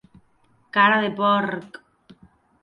Cara 0.77 0.97
de 1.03 1.11
porc. 1.19 1.79